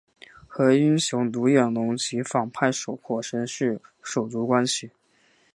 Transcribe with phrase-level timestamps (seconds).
[0.47, 2.71] 和英雄独眼龙及反派
[3.03, 4.89] 火神是手足关系。